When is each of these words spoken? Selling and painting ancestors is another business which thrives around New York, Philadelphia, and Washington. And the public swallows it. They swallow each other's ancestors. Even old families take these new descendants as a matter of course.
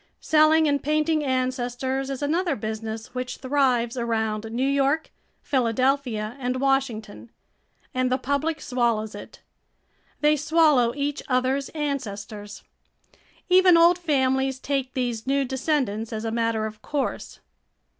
Selling 0.19 0.67
and 0.67 0.81
painting 0.81 1.23
ancestors 1.23 2.09
is 2.09 2.23
another 2.23 2.55
business 2.55 3.13
which 3.13 3.37
thrives 3.37 3.95
around 3.95 4.49
New 4.49 4.65
York, 4.67 5.11
Philadelphia, 5.43 6.35
and 6.39 6.59
Washington. 6.59 7.29
And 7.93 8.11
the 8.11 8.17
public 8.17 8.61
swallows 8.61 9.13
it. 9.13 9.41
They 10.21 10.35
swallow 10.37 10.95
each 10.95 11.21
other's 11.27 11.69
ancestors. 11.75 12.63
Even 13.47 13.77
old 13.77 13.99
families 13.99 14.57
take 14.57 14.95
these 14.95 15.27
new 15.27 15.45
descendants 15.45 16.11
as 16.11 16.25
a 16.25 16.31
matter 16.31 16.65
of 16.65 16.81
course. 16.81 17.39